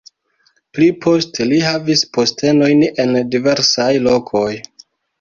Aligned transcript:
Pli 0.77 0.87
poste 1.07 1.47
li 1.51 1.59
havis 1.67 2.03
postenojn 2.19 2.83
en 3.07 3.17
diversaj 3.39 3.91
lokoj. 4.11 4.51